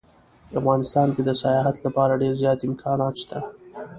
افغانستان 0.59 1.07
کې 1.15 1.21
د 1.25 1.29
سیاحت 1.43 1.75
لپاره 1.85 2.19
ډیر 2.21 2.33
زیات 2.41 2.59
امکانات 2.69 3.15
شته 3.23 3.39